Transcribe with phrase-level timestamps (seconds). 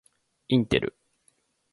[0.47, 0.97] インテル